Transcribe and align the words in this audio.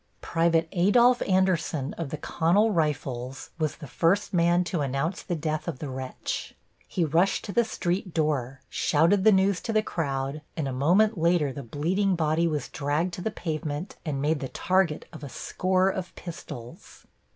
Private 0.21 0.67
Adolph 0.71 1.21
Anderson 1.29 1.93
of 1.93 2.09
the 2.09 2.17
Connell 2.17 2.71
Rifles 2.71 3.51
was 3.59 3.75
the 3.75 3.85
first 3.85 4.33
man 4.33 4.63
to 4.63 4.81
announce 4.81 5.21
the 5.21 5.35
death 5.35 5.67
of 5.67 5.77
the 5.77 5.89
wretch. 5.89 6.55
He 6.87 7.05
rushed 7.05 7.45
to 7.45 7.51
the 7.53 7.63
street 7.63 8.11
door, 8.11 8.61
shouted 8.67 9.23
the 9.23 9.31
news 9.31 9.61
to 9.61 9.71
the 9.71 9.83
crowd, 9.83 10.41
and 10.57 10.67
a 10.67 10.73
moment 10.73 11.19
later 11.19 11.53
the 11.53 11.61
bleeding 11.61 12.15
body 12.15 12.47
was 12.47 12.67
dragged 12.67 13.13
to 13.13 13.21
the 13.21 13.29
pavement 13.29 13.95
and 14.03 14.19
made 14.23 14.39
the 14.39 14.49
target 14.49 15.05
of 15.13 15.23
a 15.23 15.29
score 15.29 15.89
of 15.89 16.15
pistols. 16.15 17.05